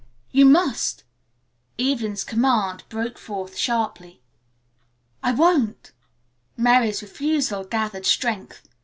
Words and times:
"You 0.31 0.45
must," 0.47 1.03
Evelyn's 1.77 2.23
command 2.23 2.85
broke 2.89 3.19
forth 3.19 3.55
sharply. 3.55 4.23
"I 5.21 5.31
won't," 5.31 5.91
Mary 6.57 6.87
refusal 6.87 7.63
gathered 7.63 8.07
strength. 8.07 8.63